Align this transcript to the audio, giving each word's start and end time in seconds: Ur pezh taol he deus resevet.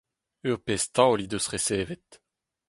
Ur 0.49 0.57
pezh 0.65 0.87
taol 0.95 1.19
he 1.21 1.27
deus 1.31 1.47
resevet. 1.53 2.09